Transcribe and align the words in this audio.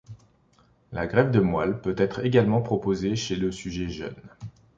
La 0.91 1.05
greffe 1.05 1.29
de 1.29 1.39
moelle 1.39 1.79
peut 1.79 1.93
être 1.95 2.25
également 2.25 2.63
proposé 2.63 3.15
chez 3.15 3.35
le 3.35 3.51
sujet 3.51 3.87
jeune. 3.87 4.15